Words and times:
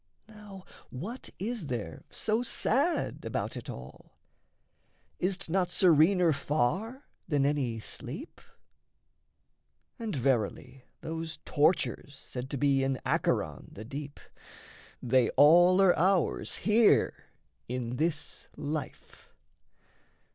Now 0.27 0.65
what 0.89 1.29
is 1.37 1.67
there 1.67 2.03
so 2.09 2.41
sad 2.41 3.23
about 3.23 3.55
it 3.55 3.69
all? 3.69 4.17
Is't 5.19 5.47
not 5.47 5.69
serener 5.69 6.33
far 6.33 7.03
than 7.27 7.45
any 7.45 7.79
sleep? 7.79 8.41
And, 9.99 10.15
verily, 10.15 10.85
those 11.01 11.37
tortures 11.45 12.15
said 12.15 12.49
to 12.49 12.57
be 12.57 12.83
In 12.83 12.99
Acheron, 13.05 13.69
the 13.71 13.85
deep, 13.85 14.19
they 15.03 15.29
all 15.37 15.79
are 15.81 15.95
ours 15.95 16.55
Here 16.55 17.13
in 17.67 17.97
this 17.97 18.47
life. 18.57 19.29